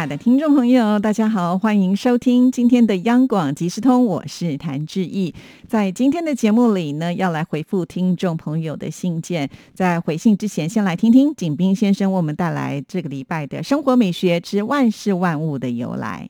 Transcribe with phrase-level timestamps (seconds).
[0.00, 5.34] 爱的听众朋友，大家好，欢迎收听今天的央广即时通，我是谭志毅。
[5.68, 9.50] 在今天的节目里呢，要来回复听众朋友的信件。
[9.74, 16.26] 在回信之前，先来听听景斌先生为我们带来这个礼拜的生活美学之万事万物的由来。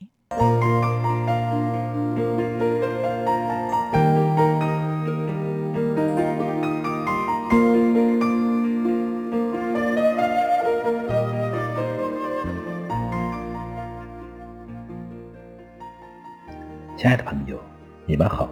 [17.00, 17.59] 亲爱的朋友，
[18.04, 18.46] 你们好。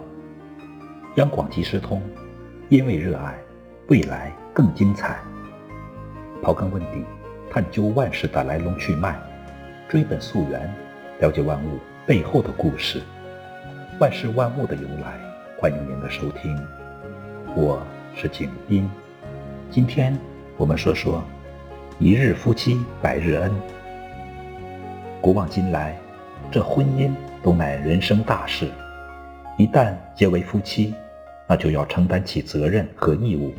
[1.17, 2.01] 央广即时通，
[2.67, 3.37] 因为热爱，
[3.89, 5.19] 未来更精彩。
[6.41, 7.05] 刨根问底，
[7.51, 9.15] 探究万事的来龙去脉，
[9.87, 10.67] 追本溯源，
[11.19, 11.77] 了解万物
[12.07, 13.03] 背后的故事，
[13.99, 15.19] 万事万物的由来。
[15.59, 16.59] 欢迎您的收听，
[17.55, 17.79] 我
[18.15, 18.89] 是景斌。
[19.69, 20.17] 今天
[20.57, 21.23] 我们说说
[22.01, 23.51] “一日夫妻百日恩”。
[25.21, 25.95] 古往今来，
[26.49, 27.13] 这婚姻。
[27.41, 28.69] 都乃人生大事，
[29.57, 30.93] 一旦结为夫妻，
[31.47, 33.53] 那就要承担起责任和义务，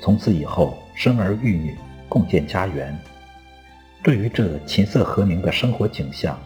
[0.00, 1.76] 从此以后生儿育女，
[2.08, 2.96] 共建家园。
[4.02, 6.38] 对于这琴瑟和鸣的生活景象，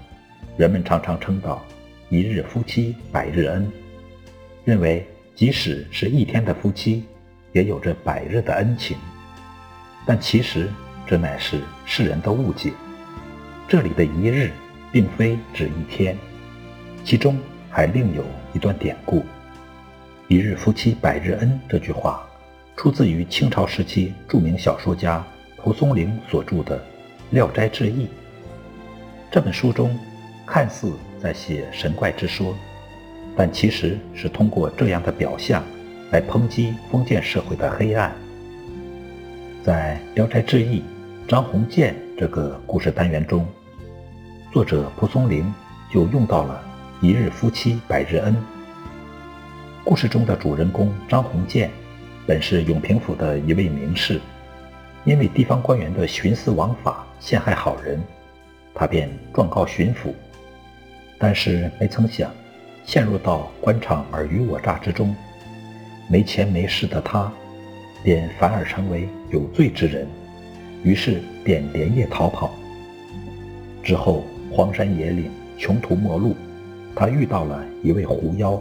[0.56, 1.62] 人们常常称道
[2.08, 3.70] “一日夫妻百日恩”，
[4.64, 7.05] 认为即使是一天的夫妻，
[7.53, 8.97] 也有着百日的恩情。
[10.06, 10.69] 但其实
[11.06, 12.72] 这乃是世人的误解，
[13.69, 14.50] 这里的一日，
[14.91, 16.16] 并非指一天。
[17.04, 17.38] 其中
[17.70, 19.24] 还另有一段典故
[20.28, 22.24] ，“一日夫妻百日恩”这句话，
[22.76, 25.24] 出自于清朝时期著名小说家
[25.56, 26.78] 蒲松龄所著的
[27.30, 28.04] 《聊斋志异》。
[29.30, 29.98] 这本书中
[30.46, 32.54] 看似在写神怪之说，
[33.36, 35.64] 但其实是通过这样的表象
[36.10, 38.14] 来抨击封建社会的黑暗。
[39.64, 40.80] 在《聊斋志异》
[41.28, 43.46] 张鸿渐这个故事单元中，
[44.52, 45.52] 作者蒲松龄
[45.92, 46.69] 就用到了。
[47.03, 48.37] 一日夫妻百日恩。
[49.83, 51.71] 故事中的主人公张鸿渐，
[52.27, 54.21] 本是永平府的一位名士，
[55.06, 57.99] 因为地方官员的徇私枉法陷害好人，
[58.75, 60.12] 他便状告巡抚。
[61.19, 62.31] 但是没曾想，
[62.84, 65.17] 陷入到官场尔虞我诈之中，
[66.06, 67.32] 没钱没势的他，
[68.05, 70.06] 便反而成为有罪之人，
[70.84, 72.50] 于是便连夜逃跑。
[73.82, 74.22] 之后
[74.53, 76.37] 荒山野岭，穷途末路。
[76.94, 78.60] 他遇到了一位狐妖，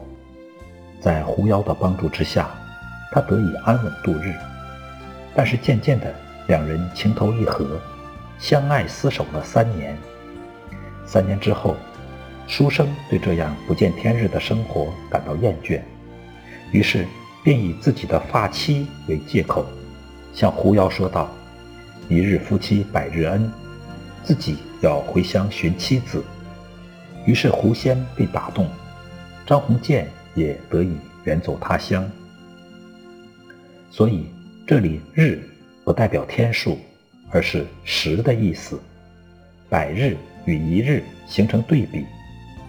[1.02, 2.50] 在狐妖的帮助之下，
[3.12, 4.34] 他得以安稳度日。
[5.36, 6.14] 但是渐渐的，
[6.48, 7.80] 两人情投意合，
[8.40, 9.98] 相爱厮守了三年。
[11.06, 11.76] 三年之后，
[12.48, 15.82] 书生对这样不见天日的生活感到厌倦，
[16.72, 17.06] 于是
[17.44, 19.66] 便以自己的发妻为借口，
[20.34, 21.30] 向狐妖说道
[22.08, 23.52] ：“一日夫妻百日恩，
[24.24, 26.24] 自己要回乡寻妻子。”
[27.30, 28.68] 于是狐仙被打动，
[29.46, 32.10] 张鸿渐也得以远走他乡。
[33.92, 34.26] 所以
[34.66, 35.40] 这里“日”
[35.86, 36.80] 不代表天数，
[37.30, 38.80] 而是时的意思。
[39.70, 42.04] 百日与一日形成对比，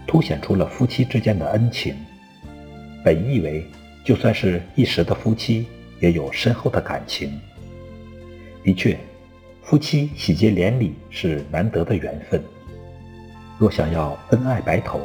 [0.07, 1.95] 凸显出了夫妻之间的恩情。
[3.03, 3.65] 本意为，
[4.05, 5.65] 就算是一时的夫妻，
[6.01, 7.33] 也有深厚的感情。
[8.63, 8.95] 的确，
[9.63, 12.43] 夫妻喜结连理是难得的缘分。
[13.61, 15.03] 若想要恩爱白头，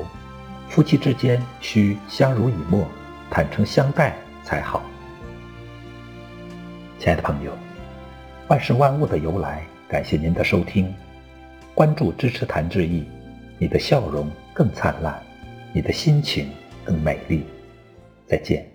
[0.69, 2.87] 夫妻之间需相濡以沫、
[3.29, 4.81] 坦诚相待才好。
[6.97, 7.51] 亲爱的朋友，
[8.47, 10.95] 万事万物的由来，感谢您的收听，
[11.73, 13.03] 关注支持谭志毅，
[13.57, 15.21] 你的笑容更灿烂，
[15.73, 16.49] 你的心情
[16.85, 17.45] 更美丽。
[18.25, 18.65] 再见。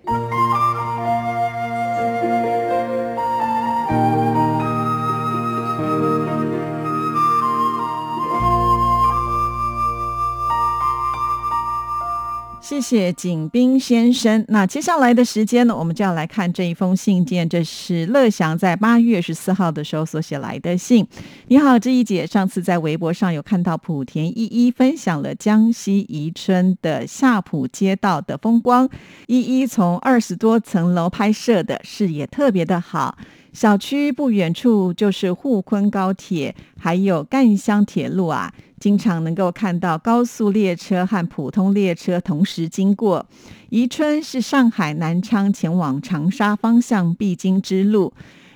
[12.81, 14.43] 谢景斌先生。
[14.47, 17.47] 那接下来的时间呢，我们就要来看这一封信件。
[17.47, 21.07] 这是乐祥在八月十四号的时候所写来的信。
[21.47, 28.89] 你好，志毅姐，上次在微博上有看到莆田一一分享了江西宜春的夏浦街道的风光，
[29.27, 33.17] 一一从二十多层楼拍摄的，视野特别的好。
[33.53, 38.53] 小区不远处就是沪昆高铁，还有赣湘铁路啊。
[38.81, 43.27] 经常能够看到高速列车和普通列车同时经过。
[43.69, 48.11] 宜春是上海南昌前往长沙方向必经之路。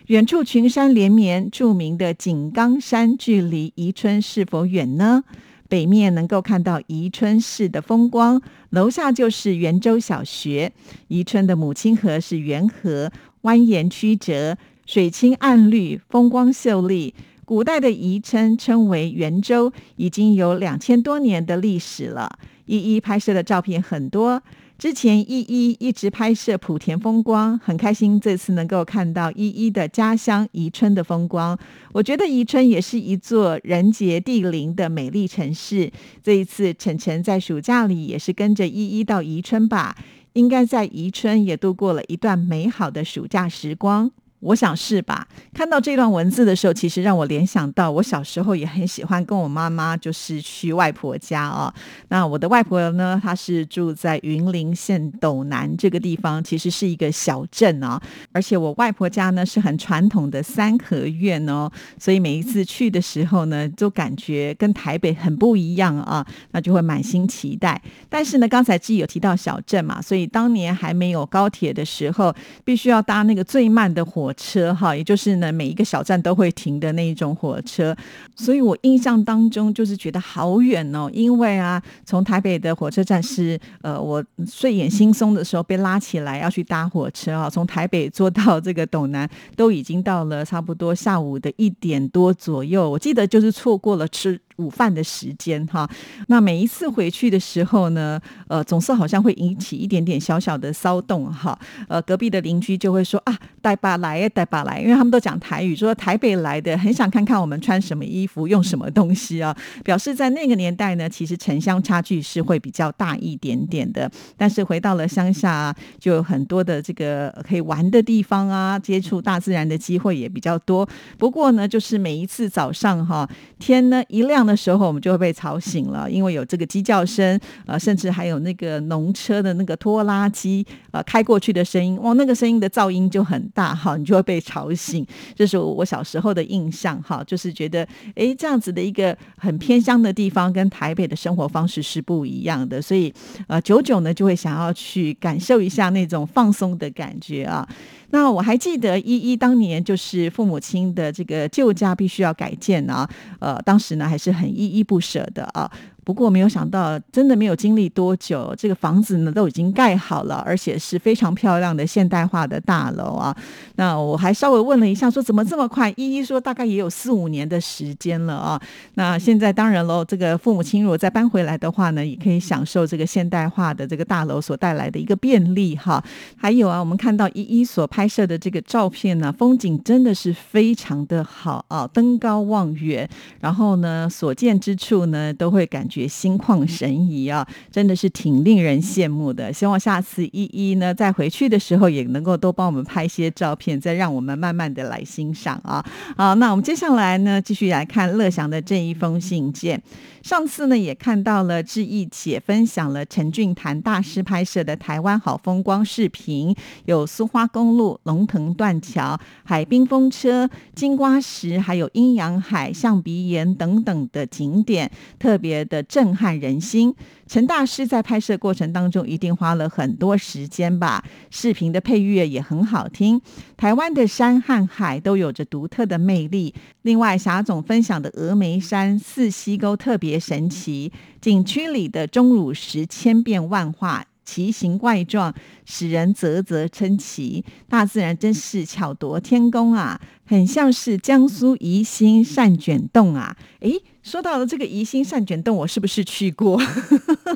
[0.07, 5.23] 远处群山连绵，著名的井冈山距离宜春是否远呢？
[5.69, 10.71] 北面能够看到宜春市的风光，楼下就是圆州小学。
[11.07, 13.11] 宜春的母亲河是圆河，
[13.43, 14.57] 蜿蜒曲折，
[14.87, 17.13] 水清岸绿，风光秀丽。
[17.45, 22.39] 古代的宜春称为圆州，已经有两千多年的历史了。
[22.65, 24.41] 一一拍摄的照片很多。
[24.77, 31.57] 之前依依一直拍摄莆田风光，很开心这次能够看到依依的家乡宜春的风光。
[31.93, 35.89] 我觉得宜春也是一座人杰地灵的美丽城市。
[36.21, 39.95] 这一次晨晨在暑假里也是跟着依依到宜春吧，
[40.33, 44.11] 应该在宜春也度过了一段美好的暑假时光。
[44.45, 45.27] 我想是吧？
[45.55, 51.73] 看到这段文字的时候，其实让我联想到我小时候也很喜欢跟我妈妈，就是去外婆家哦。
[52.09, 57.99] 那我的外婆呢，她是住在云林县斗南这个地方，其实是一个小镇啊。
[58.31, 61.67] 而且我外婆家呢是很传统的三合院哦，
[61.99, 67.81] 所以每一次去的时候呢，都感觉跟台北很不一样啊，那就会满心期待。
[68.07, 72.31] 但是呢，刚才自己有提到小镇嘛，所以当年还没有高铁的时候，
[72.63, 74.34] 必须要搭那个最慢的火。
[74.37, 77.95] 车哈，也就是呢，每一个小站都会停的那一种火车，
[78.35, 81.09] 所以我印象当中就是觉得好远哦。
[81.13, 94.39] 因为啊，从台北的火车站是呃，我睡眼惺忪的时候被拉起来要去搭火车啊，从台北坐到这个斗南都已经到了差不多下午的一点多左右，我记得就是错过了吃。
[94.57, 95.89] 午饭的时间哈，
[96.27, 101.57] 那每一次回去的时候呢，呃，总是好像会引起一点点小小的骚动哈。
[101.89, 109.53] 呃，隔壁的邻居就会说啊，带爸来呀，带爸来，因为他们都讲台语，说台北来的，很想看看我们穿什么衣服，用什么东西啊。
[109.83, 114.09] 表示在那个年代呢，其实城乡差距是会比较大一点点的。
[114.37, 120.87] 但是回到了乡下，就有很多的这个可以玩的地方啊，接触大自然的机会也比较多。
[121.17, 123.29] 不过呢，就是每一次早上哈，
[123.59, 124.44] 天呢一亮。
[124.45, 135.05] 的时候，我们就会被吵醒了，因为有这个鸡叫声，呃，甚至还有那个农车的那个拖拉机呃开过去的声音，哇，那个声音的噪音就很大哈，你就会被吵醒。
[135.35, 143.13] 这是我小时候的印象哈，就是觉得哎，这样子的一个很偏乡的地方，跟台北的生活方式是不一样的，所以
[143.47, 147.67] 呃，久久呢就会想要去感受一下那种放松的感觉啊。
[148.11, 153.09] 那我还记得依依当年就是父母亲的这个旧家必须要改建啊，
[153.39, 155.71] 呃，当时呢还是很依依不舍的啊。
[156.05, 163.35] 不过没有想到，真的没有经历多久，这个房子呢都已经盖好了，而且是非常漂亮的现代化的大楼啊。
[163.77, 165.91] 那我还稍微问了一下，说怎么这么快？
[165.97, 168.61] 依依说大概也有四五年的时间了啊。
[168.93, 176.03] 那现在当然喽，这个父母亲如果再搬回来的话呢，也可以享受这个现代化的这个大楼所带来的一个便利哈。
[176.37, 183.09] 还有啊，我们看到依依所拍摄的这个照片呢，风景真的是非常的好啊，登高望远，
[183.39, 185.94] 然后呢，所见之处呢，都会感觉。
[185.95, 189.53] 觉心旷神怡啊，真的是挺令人羡慕的。
[189.53, 195.83] 希望下次依依呢，再回去的时候也能够多帮我们拍一些照片，再让我们慢慢的来欣赏啊。
[196.17, 199.81] 好，那我们接下来呢，继续来看乐祥的这一封信件。
[200.21, 206.53] 上次呢，也看到了志毅姐分享了陈俊谭大师拍摄的台湾好风光视频，
[206.85, 215.84] 有苏花公路、龙腾断桥、海滨风车、金瓜石，还有阴阳海、象鼻岩等等的景点，特别的。
[215.87, 216.93] 震撼人心，
[217.27, 221.03] 陈大师在拍摄过程当中一定花了很多时间吧？
[221.29, 223.21] 视频的配乐也很好听。
[223.55, 226.53] 台湾的山和海都有着独特的魅力。
[226.81, 234.05] 另外，霞总分享的峨眉山四溪沟特别神奇，景区里的钟乳石千变万化。
[234.25, 235.31] 奇形怪状，
[235.65, 237.45] 使人啧啧称奇。
[237.69, 240.01] 大自然真是巧夺天工啊！
[240.25, 243.37] 很像是江苏宜兴善卷洞啊！
[243.59, 246.61] 诶，说到了这个宜兴善卷洞，我是不是去过？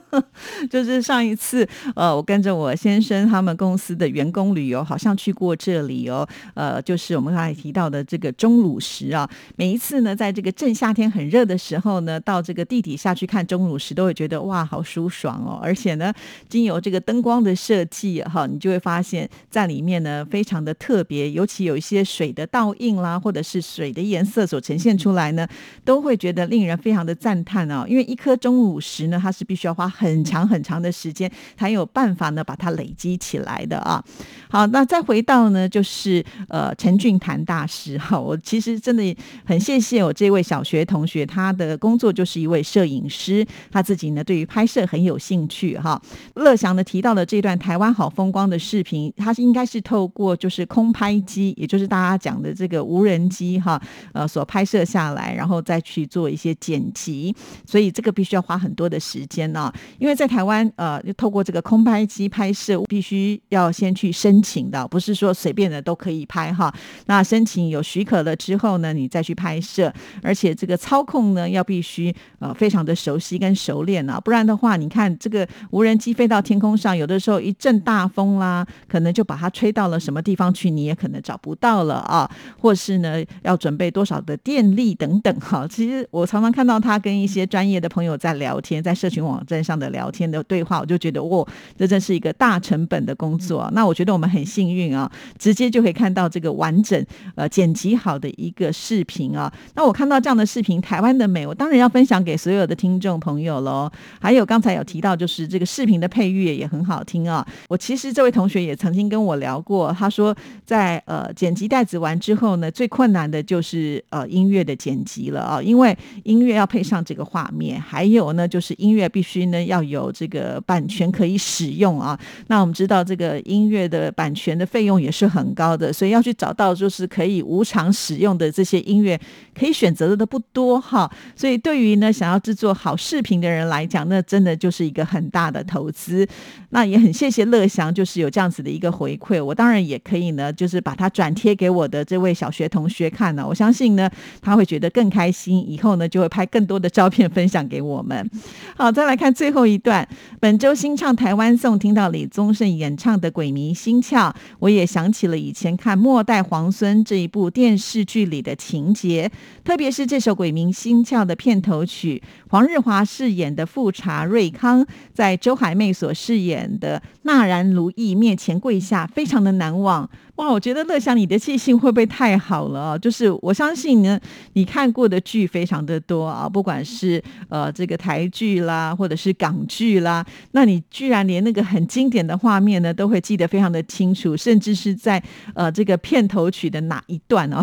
[0.70, 6.28] 就是上一次，呃，我跟着我先生他们公司的员工旅游，好像去过这里哦。
[6.54, 9.28] 呃，就是我们刚才提到的这个钟乳石啊。
[9.56, 15.60] 每一次呢，在这个正夏天很热的时候呢，到这个地底下去看钟乳石，都会觉得哇，好舒爽哦！
[15.64, 16.14] 而且呢，
[16.48, 25.48] 经由这个灯光的设计哈，你就会发现在里面呢，非常的特别，尤其有一些水的倒映啦，或者是水的颜色所呈现出来呢，
[25.84, 34.04] 都会觉得令令人非常的赞叹哦，因为一颗钟乳石呢，它是必须要花很长很长的时间才有办法呢把它累积起来的啊。
[34.50, 46.02] 好，那再回到呢，就是呃陈俊谭大师哈，我其实真的很谢谢我这位小学同学，他的工作就是一位摄影师，他自己呢对于拍摄很有兴趣哈。
[46.34, 59.72] 乐祥呢提到了这段台湾好风光的视频，他是应该是透过就是空拍机，也就是大家讲的这个无人机哈，呃所拍摄下来，然后再去做一些剪辑，所以这个必须要花很多的时间呢。
[59.98, 66.74] 因为在台湾呃，透过这个空拍机拍摄，必须要先去申请的，不是说随便的都可以拍哈。
[67.06, 69.92] 那申请有许可了之后呢，你再去拍摄，
[70.22, 82.30] 而且这个操控呢要必须呃非常的熟悉跟熟练啊，不然的话，你看这个无人机飞到天空上，有的时候一阵大风啦，可能就把它吹到了什么地方去，你也可能找不到了啊，
[82.60, 85.68] 或是呢要准备多少的电力等等哈。
[85.68, 91.46] 其实我常常看到他跟一些专业的朋友在聊天，在社群网站上的聊天的对话，我就觉得哇，
[91.78, 93.70] 这真是一个大成本的工作。
[93.74, 97.06] 那我觉得我们很幸运啊，直接就可以看到这个完整
[97.36, 99.52] 呃剪辑好的一个视频啊。
[99.76, 103.90] 那我看到这样的视频，台湾的美，我当然要分享给所有的听众朋友喽。
[104.20, 107.46] 还有刚才有提到，就是这个视频的配乐也很好听啊。
[107.68, 122.20] 我其实这位同学也曾经跟我聊过，他说在呃剪辑带子完之后呢，最困难的就是呃音乐的剪辑了啊，因为音乐要配上这个画面，还有呢就是音乐必须呢要有这个版权可以使用啊。
[122.48, 129.20] 那我们知道这个音乐的版权的费用也是很高的，所以要去找到就是可以无偿使用的这些音乐，
[129.54, 131.10] 可以选择的不多哈。
[131.36, 136.28] 所以对于呢想要制作好视频的人来讲，那真的就是一个很大的投资。
[136.72, 143.46] 那也很谢谢乐祥，就是有这样子的一个回馈，我当然也可以呢，就是把它转贴给我的这位小学同学看呢。
[143.48, 144.10] 我相信呢，
[144.42, 148.30] 他会觉得更开心，以后呢就会拍更多的照片分享给我们。
[148.76, 150.08] 好，再来看最后一段，
[150.40, 159.32] 本周新唱台湾颂，听到李宗盛演唱的《鬼迷心窍》，我也想起了以前看《末代皇孙》这一部电视剧里的情节，
[159.64, 170.10] 特别是这首《鬼迷心窍》的片头曲，黄日华饰演的富察瑞康，在周海媚所饰演的纳兰如意面前跪下，非常的难忘。
[170.40, 172.98] 哇，我觉得乐祥你的记性会不会太好了？
[172.98, 174.18] 就是我相信呢，
[174.54, 185.22] 你看过的剧非常的多啊，不管是呃这个台剧啦，或者是港剧啦，那你居然连那个很经典的画面呢，都会记得非常的清楚，甚至是在
[185.54, 187.62] 呃这个片头曲的哪一段哦，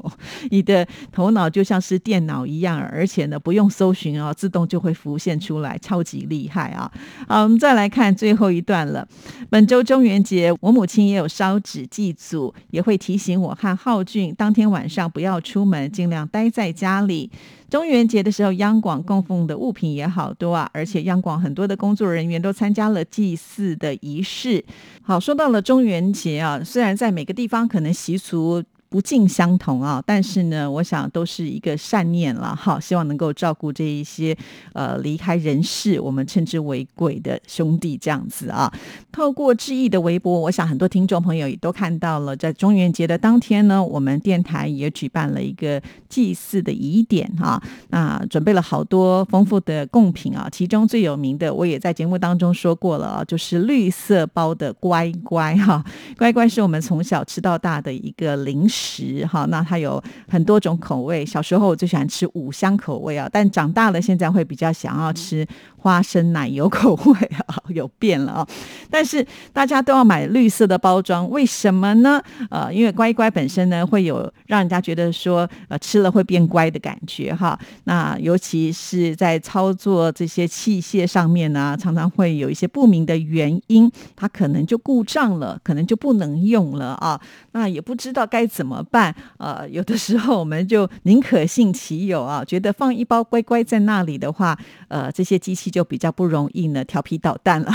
[0.48, 6.90] 你的头脑就像是电脑一样，而且呢不用搜寻哦，自动就会浮现出来，超级厉害啊！
[7.28, 9.06] 好，我们再来看最后一段了。
[9.50, 12.13] 本周中元节，我母亲也有烧纸祭。
[12.14, 17.30] 组也会提醒我和浩俊，当天晚上不要出门，尽量待在家里。
[17.68, 24.64] 中元节的时候，央广供奉的物品也好多啊，而且央广很多的工作人员都参加了祭祀的仪式。
[25.02, 28.62] 好，说到了中元节啊，虽然在每个地方可能习俗。
[28.94, 34.36] 不尽相同啊，但是呢，我想都是一个善念了哈，希望能够照顾这一些
[34.72, 38.72] 呃离开人世，我们称之为鬼的兄弟这样子啊。
[39.10, 55.84] 透过致意的微博，我想很多听众朋友也都看到了，在中元节的当天呢，我们电台也举办了一个祭祀的仪典哈，那准备了好多丰富的贡品啊，其中最有名的，我也在节目当中说过了啊，就是绿色包的乖乖哈，
[56.16, 58.83] 乖乖是我们从小吃到大的一个零食。
[58.84, 61.24] 食哈，那它有很多种口味。
[61.24, 65.46] 小时候我最喜欢吃五香口味啊，但长大了现在会比较想要吃
[65.78, 67.12] 花生奶油口味
[67.46, 68.48] 啊， 有变了啊。
[68.90, 72.22] 但是大家都要买绿色的包装，为什么呢？
[72.50, 77.58] 呃，因为乖乖本身呢会有让人家觉得说呃吃了会变乖的感觉哈。
[77.84, 87.18] 那尤其是在操作这些器械上面呢，常常会有一些不明的原因，它可能就故障了，可能就不能用了啊。
[87.52, 88.73] 那也不知道该怎么。
[88.74, 89.14] 怎么办？
[89.38, 97.72] 呃，有的时候我们就宁可信其有啊，觉得放一包乖乖在那里的话，呃，这些机器就比较不容易呢调皮捣蛋了。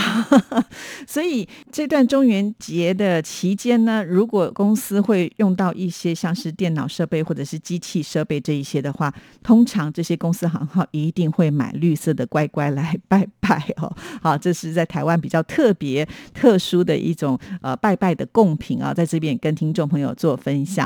[1.08, 13.96] 所以这段中元节的期间呢，如果公司会用到一些像是电脑设备或者是机器设备这一些的话，通常这些公司行号一定会买绿色的乖乖来拜拜哦。
[14.22, 20.78] 好，这是在台湾比较特别、特殊的一种呃拜拜的贡品啊，在这边跟听众朋友做分享。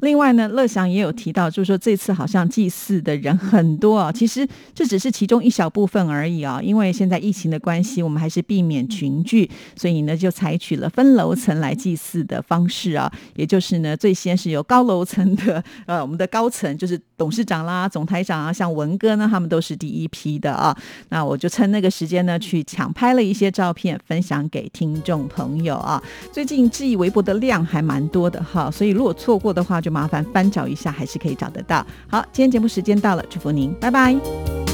[0.00, 6.60] 另外呢，乐祥也有提到，就是说这次好像祭祀的人很多啊，其实这只是其中一小部分而已啊。
[6.62, 13.10] 因为现在疫情的关系，我们还是避免群聚，所以呢就采取了分楼层来祭祀的方式啊。
[13.34, 20.76] 也就是呢，最先是由高楼层的呃我们的高层，就是董事长啦、总台长啊，像文哥呢，他们都是第一批的啊。
[21.08, 26.02] 那我就趁那个时间呢，去抢拍了一些照片，分享给听众朋友啊。
[26.32, 31.84] 最近质疑微博的量还蛮多的哈，所以如果错过的话，就麻烦翻找一下，还是可以找得到。
[32.08, 34.69] 好，今天节目时间到了，祝福您，拜拜。